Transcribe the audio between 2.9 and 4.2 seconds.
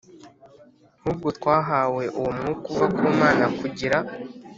ku Mana kugira